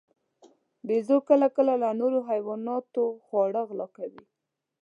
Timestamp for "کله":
1.29-1.47, 1.55-1.73